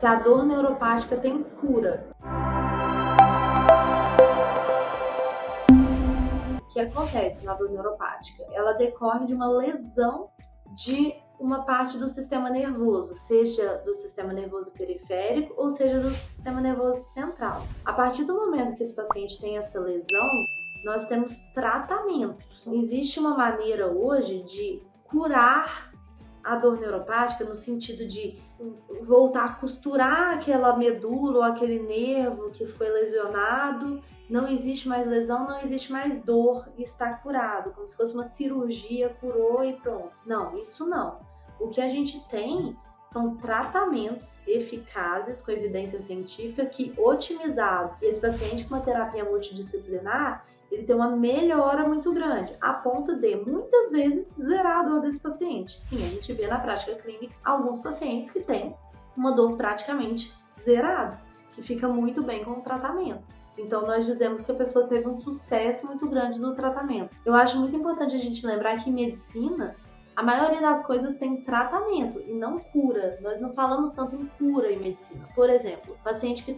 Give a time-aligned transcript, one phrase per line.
[0.00, 2.08] se a dor neuropática tem cura.
[6.56, 8.44] O que acontece na dor neuropática?
[8.52, 10.30] Ela decorre de uma lesão
[10.76, 16.60] de uma parte do sistema nervoso, seja do sistema nervoso periférico ou seja do sistema
[16.60, 17.66] nervoso central.
[17.84, 20.46] A partir do momento que esse paciente tem essa lesão,
[20.84, 22.46] nós temos tratamentos.
[22.68, 25.90] Existe uma maneira hoje de curar
[26.44, 28.40] a dor neuropática no sentido de
[29.02, 34.02] voltar a costurar aquela medula ou aquele nervo que foi lesionado.
[34.28, 39.16] Não existe mais lesão, não existe mais dor está curado, como se fosse uma cirurgia,
[39.20, 40.12] curou e pronto.
[40.26, 41.20] Não, isso não.
[41.58, 42.76] O que a gente tem
[43.10, 48.00] são tratamentos eficazes com evidência científica que otimizados.
[48.02, 53.16] E esse paciente com uma terapia multidisciplinar, ele tem uma melhora muito grande, a ponto
[53.16, 55.80] de muitas vezes zerar a dor desse paciente.
[55.88, 58.74] Sim, a gente vê na prática clínica alguns pacientes que têm
[59.16, 60.32] uma dor praticamente
[60.64, 61.20] zerada,
[61.52, 63.22] que fica muito bem com o tratamento.
[63.56, 67.10] Então, nós dizemos que a pessoa teve um sucesso muito grande no tratamento.
[67.24, 69.74] Eu acho muito importante a gente lembrar que medicina,
[70.18, 73.20] a maioria das coisas tem tratamento e não cura.
[73.20, 75.28] Nós não falamos tanto em cura em medicina.
[75.32, 76.56] Por exemplo, paciente que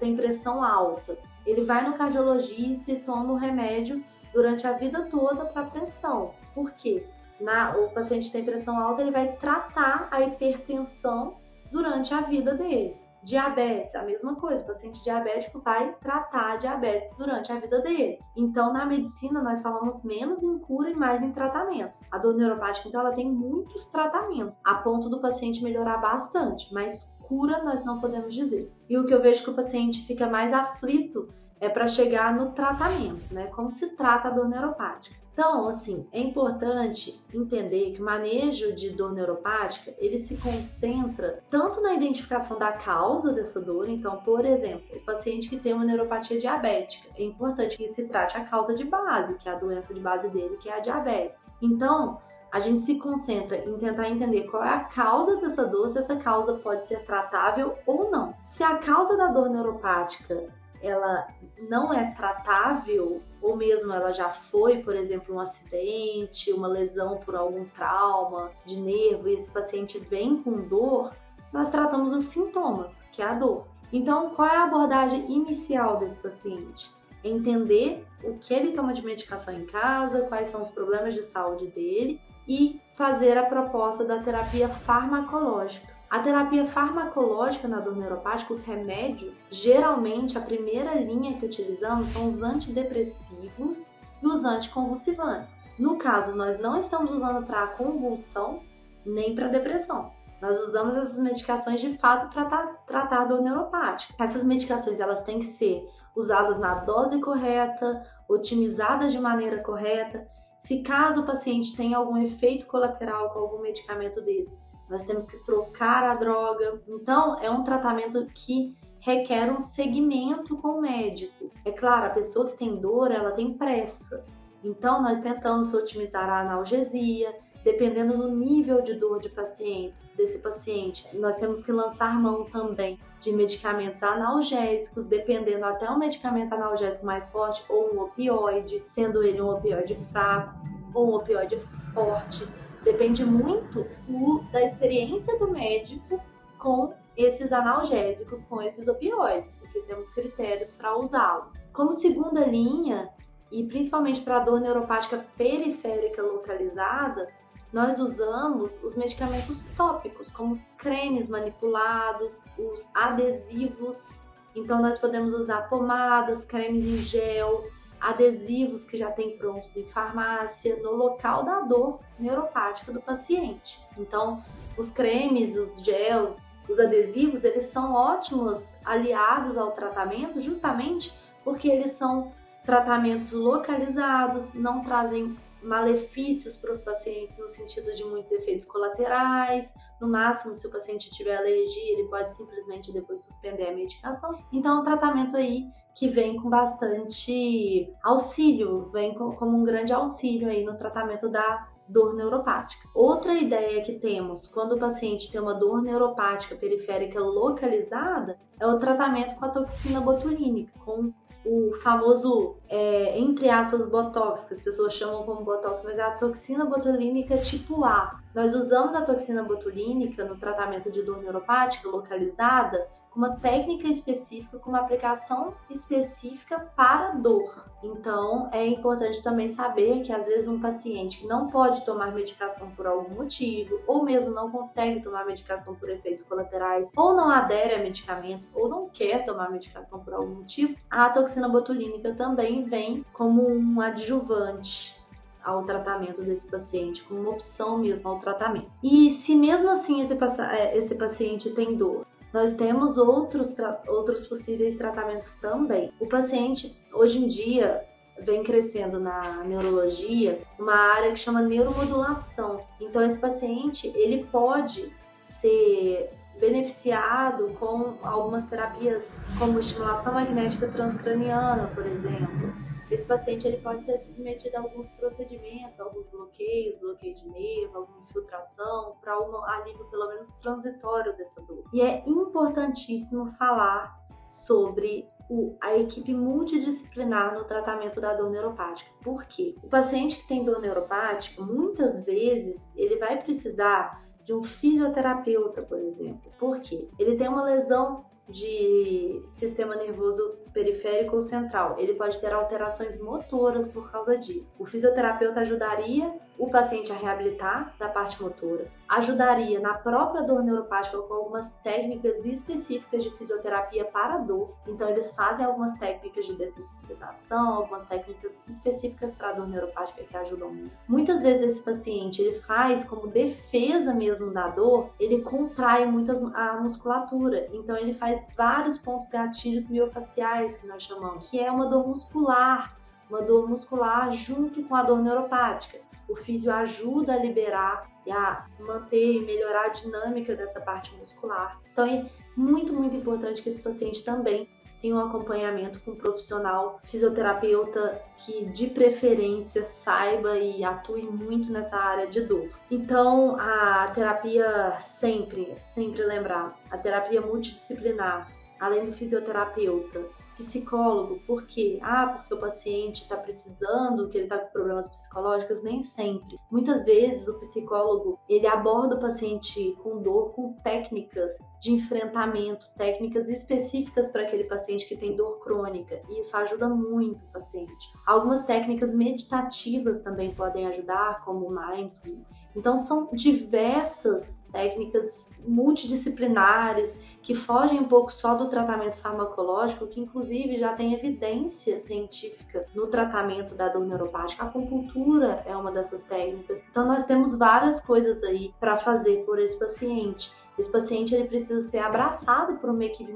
[0.00, 5.44] tem pressão alta, ele vai no cardiologista e toma o remédio durante a vida toda
[5.44, 6.32] para pressão.
[6.54, 7.06] Por quê?
[7.38, 11.36] Na, o paciente tem pressão alta, ele vai tratar a hipertensão
[11.70, 12.96] durante a vida dele.
[13.22, 18.18] Diabetes, a mesma coisa, o paciente diabético vai tratar a diabetes durante a vida dele.
[18.36, 21.96] Então, na medicina, nós falamos menos em cura e mais em tratamento.
[22.10, 27.08] A dor neuropática, então, ela tem muitos tratamentos, a ponto do paciente melhorar bastante, mas
[27.20, 28.72] cura nós não podemos dizer.
[28.88, 31.28] E o que eu vejo que o paciente fica mais aflito
[31.62, 33.46] é para chegar no tratamento, né?
[33.46, 35.14] Como se trata a dor neuropática.
[35.32, 41.80] Então, assim, é importante entender que o manejo de dor neuropática, ele se concentra tanto
[41.80, 46.38] na identificação da causa dessa dor, então, por exemplo, o paciente que tem uma neuropatia
[46.38, 50.00] diabética, é importante que se trate a causa de base, que é a doença de
[50.00, 51.46] base dele, que é a diabetes.
[51.62, 52.18] Então,
[52.50, 56.16] a gente se concentra em tentar entender qual é a causa dessa dor, se essa
[56.16, 58.34] causa pode ser tratável ou não.
[58.44, 60.50] Se a causa da dor neuropática
[60.82, 61.28] ela
[61.68, 67.36] não é tratável, ou mesmo ela já foi, por exemplo, um acidente, uma lesão por
[67.36, 71.12] algum trauma de nervo, e esse paciente vem com dor,
[71.52, 73.66] nós tratamos os sintomas, que é a dor.
[73.92, 76.90] Então, qual é a abordagem inicial desse paciente?
[77.22, 81.68] Entender o que ele toma de medicação em casa, quais são os problemas de saúde
[81.68, 85.91] dele e fazer a proposta da terapia farmacológica.
[86.12, 92.28] A terapia farmacológica na dor neuropática, os remédios, geralmente a primeira linha que utilizamos são
[92.28, 93.86] os antidepressivos
[94.22, 95.56] e os anticonvulsivantes.
[95.78, 98.60] No caso, nós não estamos usando para convulsão
[99.06, 100.12] nem para depressão.
[100.38, 104.12] Nós usamos essas medicações de fato para tratar a dor neuropática.
[104.22, 105.82] Essas medicações elas têm que ser
[106.14, 110.28] usadas na dose correta, otimizadas de maneira correta.
[110.58, 115.36] Se caso o paciente tenha algum efeito colateral com algum medicamento desse, nós temos que
[115.44, 116.80] trocar a droga.
[116.88, 121.50] Então, é um tratamento que requer um segmento com o médico.
[121.64, 124.24] É claro, a pessoa que tem dor, ela tem pressa.
[124.62, 127.34] Então, nós tentamos otimizar a analgesia,
[127.64, 131.04] dependendo do nível de dor de paciente, desse paciente.
[131.16, 137.28] Nós temos que lançar mão também de medicamentos analgésicos, dependendo até um medicamento analgésico mais
[137.28, 140.54] forte ou um opioide, sendo ele um opioide fraco
[140.94, 141.58] ou um opioide
[141.94, 142.46] forte.
[142.84, 146.20] Depende muito do, da experiência do médico
[146.58, 151.52] com esses analgésicos, com esses opioides, porque temos critérios para usá-los.
[151.72, 153.10] Como segunda linha,
[153.50, 157.28] e principalmente para dor neuropática periférica localizada,
[157.72, 164.22] nós usamos os medicamentos tópicos, como os cremes manipulados, os adesivos.
[164.54, 167.64] Então, nós podemos usar pomadas, cremes em gel,
[168.02, 173.80] adesivos que já tem prontos em farmácia no local da dor neuropática do paciente.
[173.96, 174.44] Então,
[174.76, 181.92] os cremes, os gels, os adesivos, eles são ótimos aliados ao tratamento justamente porque eles
[181.92, 182.32] são
[182.64, 189.68] tratamentos localizados, não trazem malefícios para os pacientes no sentido de muitos efeitos colaterais.
[190.00, 194.38] No máximo, se o paciente tiver alergia, ele pode simplesmente depois suspender a medicação.
[194.52, 200.48] Então, é um tratamento aí que vem com bastante auxílio, vem como um grande auxílio
[200.48, 202.88] aí no tratamento da dor neuropática.
[202.94, 208.78] Outra ideia que temos quando o paciente tem uma dor neuropática periférica localizada é o
[208.78, 211.12] tratamento com a toxina botulínica, com
[211.44, 216.12] o famoso, é, entre aspas, botox, que as pessoas chamam como botox, mas é a
[216.12, 218.20] toxina botulínica tipo A.
[218.34, 224.70] Nós usamos a toxina botulínica no tratamento de dor neuropática localizada uma técnica específica, com
[224.70, 227.70] uma aplicação específica para dor.
[227.82, 232.70] Então, é importante também saber que às vezes um paciente que não pode tomar medicação
[232.70, 237.74] por algum motivo, ou mesmo não consegue tomar medicação por efeitos colaterais, ou não adere
[237.74, 243.04] a medicamentos, ou não quer tomar medicação por algum motivo, a toxina botulínica também vem
[243.12, 245.02] como um adjuvante
[245.44, 248.70] ao tratamento desse paciente, como uma opção mesmo ao tratamento.
[248.82, 253.54] E se mesmo assim esse, é, esse paciente tem dor, nós temos outros,
[253.86, 255.92] outros possíveis tratamentos também.
[256.00, 257.84] O paciente, hoje em dia,
[258.20, 262.60] vem crescendo na neurologia uma área que chama neuromodulação.
[262.80, 269.04] Então, esse paciente, ele pode ser beneficiado com algumas terapias
[269.38, 272.52] como estimulação magnética transcraniana, por exemplo,
[272.92, 278.00] esse paciente ele pode ser submetido a alguns procedimentos, alguns bloqueios, bloqueio de nervo, alguma
[278.00, 281.64] infiltração, para um alívio pelo menos transitório dessa dor.
[281.72, 288.90] E é importantíssimo falar sobre o, a equipe multidisciplinar no tratamento da dor neuropática.
[289.02, 289.54] Por quê?
[289.62, 295.78] O paciente que tem dor neuropática, muitas vezes, ele vai precisar de um fisioterapeuta, por
[295.78, 296.30] exemplo.
[296.38, 296.90] Por quê?
[296.98, 301.76] Ele tem uma lesão de sistema nervoso periférico ou central.
[301.78, 304.52] Ele pode ter alterações motoras por causa disso.
[304.58, 310.98] O fisioterapeuta ajudaria o paciente a reabilitar da parte motora, ajudaria na própria dor neuropática
[310.98, 314.52] com algumas técnicas específicas de fisioterapia para dor.
[314.66, 320.52] Então, eles fazem algumas técnicas de dessensibilização, algumas técnicas específicas para dor neuropática que ajudam
[320.52, 320.72] muito.
[320.88, 326.54] Muitas vezes esse paciente ele faz como defesa mesmo da dor, ele contrai muito a
[326.60, 327.48] musculatura.
[327.52, 332.76] Então, ele faz vários pontos gatilhos miofaciais que nós chamamos, que é uma dor muscular,
[333.08, 335.78] uma dor muscular junto com a dor neuropática
[336.08, 341.60] o físio ajuda a liberar e a manter e melhorar a dinâmica dessa parte muscular.
[341.72, 342.06] Então é
[342.36, 344.48] muito, muito importante que esse paciente também
[344.80, 351.76] tenha um acompanhamento com um profissional fisioterapeuta que de preferência saiba e atue muito nessa
[351.76, 352.48] área de dor.
[352.68, 358.28] Então a terapia sempre, sempre lembrar, a terapia multidisciplinar,
[358.58, 360.04] além do fisioterapeuta,
[360.36, 361.78] psicólogo, por quê?
[361.82, 366.36] Ah, porque o paciente está precisando, que ele está com problemas psicológicos, nem sempre.
[366.50, 373.28] Muitas vezes o psicólogo ele aborda o paciente com dor com técnicas de enfrentamento, técnicas
[373.28, 377.92] específicas para aquele paciente que tem dor crônica, e isso ajuda muito o paciente.
[378.06, 382.28] Algumas técnicas meditativas também podem ajudar, como mindfulness.
[382.54, 390.58] Então são diversas técnicas multidisciplinares que fogem um pouco só do tratamento farmacológico, que inclusive
[390.58, 394.44] já tem evidência científica no tratamento da dor neuropática.
[394.44, 396.60] A acupuntura é uma dessas técnicas.
[396.70, 400.30] Então nós temos várias coisas aí para fazer por esse paciente.
[400.58, 403.12] Esse paciente ele precisa ser abraçado por uma equipe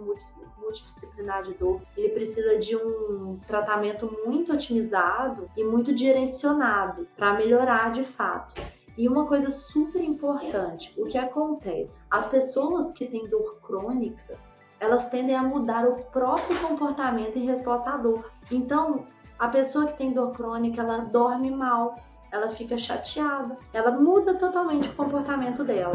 [0.59, 1.83] multidisciplinar de dor.
[1.97, 8.61] Ele precisa de um tratamento muito otimizado e muito direcionado para melhorar de fato.
[8.97, 12.03] E uma coisa super importante, o que acontece?
[12.11, 14.39] As pessoas que têm dor crônica,
[14.81, 18.31] elas tendem a mudar o próprio comportamento em resposta à dor.
[18.51, 19.07] Então,
[19.39, 21.97] a pessoa que tem dor crônica, ela dorme mal,
[22.33, 25.93] ela fica chateada, ela muda totalmente o comportamento dela.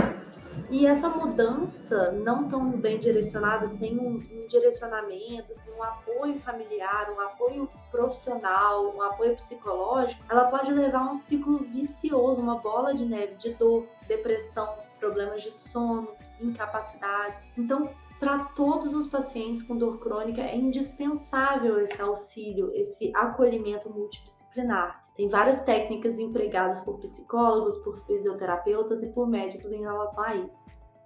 [0.72, 7.12] E essa mudança não tão bem direcionada, sem um, um, direcionamento, sem um apoio familiar,
[7.12, 12.94] um apoio profissional, um apoio psicológico, ela pode levar a um ciclo vicioso, uma bola
[12.94, 16.08] de neve de dor, depressão, problemas de sono,
[16.40, 17.44] incapacidades.
[17.58, 25.01] Então, para todos os pacientes com dor crônica é indispensável esse auxílio, esse acolhimento multidisciplinar.
[25.22, 30.60] Tem várias técnicas empregadas por psicólogos, por fisioterapeutas e por médicos em relação a isso.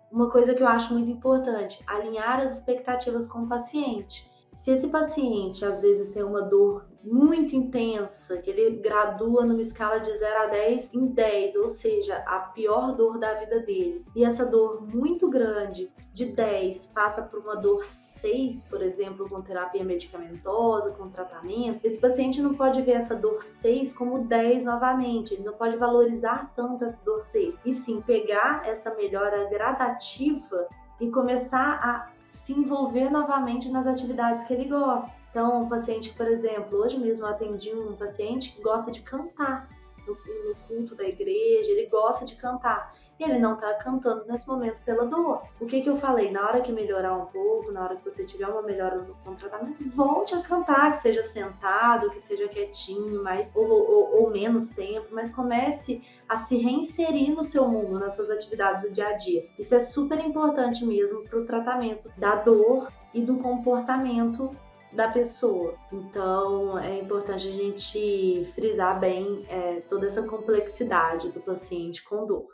[0.10, 4.26] Uma coisa que eu acho muito importante, alinhar as expectativas com o paciente.
[4.54, 10.00] Se esse paciente às vezes tem uma dor muito intensa, que ele gradua numa escala
[10.00, 14.24] de 0 a 10 em 10, ou seja, a pior dor da vida dele, e
[14.24, 17.86] essa dor muito grande de 10 passa por uma dor
[18.26, 23.44] 6, por exemplo, com terapia medicamentosa, com tratamento, esse paciente não pode ver essa dor
[23.44, 28.68] 6 como 10 novamente, ele não pode valorizar tanto essa dor 6, e sim pegar
[28.68, 30.68] essa melhora gradativa
[31.00, 35.12] e começar a se envolver novamente nas atividades que ele gosta.
[35.30, 39.70] Então, um paciente, por exemplo, hoje mesmo eu atendi um paciente que gosta de cantar.
[40.08, 44.48] No, no culto da igreja, ele gosta de cantar e ele não tá cantando nesse
[44.48, 45.44] momento pela dor.
[45.60, 46.32] O que que eu falei?
[46.32, 49.90] Na hora que melhorar um pouco, na hora que você tiver uma melhora no, tratamento,
[49.90, 55.08] volte a cantar, que seja sentado, que seja quietinho, mais ou, ou, ou, menos tempo,
[55.12, 59.48] mas comece a se reinserir no seu mundo, nas suas atividades do dia a dia.
[59.58, 64.56] Isso é super importante mesmo para o tratamento da dor e do comportamento
[64.96, 65.76] da pessoa.
[65.92, 72.48] Então é importante a gente frisar bem é, toda essa complexidade do paciente com dor.